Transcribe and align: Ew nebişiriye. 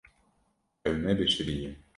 Ew 0.87 0.95
nebişiriye. 1.03 1.69